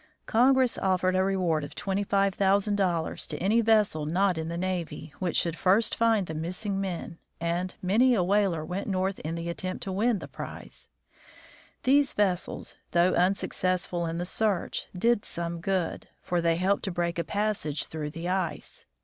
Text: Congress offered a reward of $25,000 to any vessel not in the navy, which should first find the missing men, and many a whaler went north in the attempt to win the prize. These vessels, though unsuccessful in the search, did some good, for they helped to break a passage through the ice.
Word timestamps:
Congress 0.25 0.79
offered 0.79 1.15
a 1.15 1.23
reward 1.23 1.63
of 1.63 1.75
$25,000 1.75 3.27
to 3.27 3.37
any 3.37 3.61
vessel 3.61 4.07
not 4.07 4.35
in 4.35 4.47
the 4.47 4.57
navy, 4.57 5.13
which 5.19 5.37
should 5.37 5.55
first 5.55 5.93
find 5.93 6.25
the 6.25 6.33
missing 6.33 6.81
men, 6.81 7.19
and 7.39 7.75
many 7.83 8.15
a 8.15 8.23
whaler 8.23 8.65
went 8.65 8.87
north 8.87 9.19
in 9.19 9.35
the 9.35 9.47
attempt 9.47 9.83
to 9.83 9.91
win 9.91 10.17
the 10.17 10.27
prize. 10.27 10.89
These 11.83 12.13
vessels, 12.13 12.73
though 12.93 13.13
unsuccessful 13.13 14.07
in 14.07 14.17
the 14.17 14.25
search, 14.25 14.87
did 14.97 15.23
some 15.23 15.61
good, 15.61 16.07
for 16.23 16.41
they 16.41 16.55
helped 16.55 16.81
to 16.85 16.91
break 16.91 17.19
a 17.19 17.23
passage 17.23 17.85
through 17.85 18.09
the 18.09 18.27
ice. 18.27 18.87